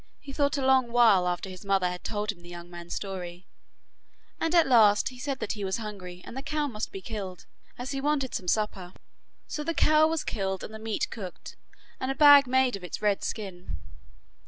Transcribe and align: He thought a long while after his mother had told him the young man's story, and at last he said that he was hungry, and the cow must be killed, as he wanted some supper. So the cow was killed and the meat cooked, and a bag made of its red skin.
He 0.19 0.33
thought 0.33 0.57
a 0.57 0.65
long 0.65 0.91
while 0.91 1.27
after 1.27 1.47
his 1.47 1.63
mother 1.63 1.87
had 1.87 2.03
told 2.03 2.31
him 2.31 2.39
the 2.41 2.49
young 2.49 2.71
man's 2.71 2.95
story, 2.95 3.45
and 4.39 4.55
at 4.55 4.65
last 4.65 5.09
he 5.09 5.19
said 5.19 5.37
that 5.37 5.51
he 5.51 5.63
was 5.63 5.77
hungry, 5.77 6.23
and 6.25 6.35
the 6.35 6.41
cow 6.41 6.65
must 6.65 6.91
be 6.91 7.01
killed, 7.03 7.45
as 7.77 7.91
he 7.91 8.01
wanted 8.01 8.33
some 8.33 8.47
supper. 8.47 8.93
So 9.45 9.63
the 9.63 9.75
cow 9.75 10.07
was 10.07 10.23
killed 10.23 10.63
and 10.63 10.73
the 10.73 10.79
meat 10.79 11.11
cooked, 11.11 11.55
and 11.99 12.09
a 12.09 12.15
bag 12.15 12.47
made 12.47 12.75
of 12.75 12.83
its 12.83 12.99
red 13.03 13.23
skin. 13.23 13.77